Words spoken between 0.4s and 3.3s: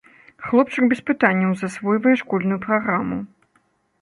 Хлопчык без пытанняў засвойвае школьную праграму.